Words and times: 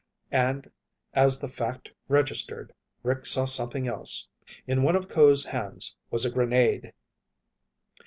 And 0.33 0.71
as 1.13 1.39
the 1.39 1.47
fact 1.47 1.91
registered, 2.07 2.73
Rick 3.03 3.27
saw 3.27 3.45
something 3.45 3.85
else. 3.87 4.27
In 4.65 4.81
one 4.81 4.95
of 4.95 5.07
Ko's 5.07 5.45
hands 5.45 5.95
was 6.09 6.25
a 6.25 6.31
grenade! 6.31 6.91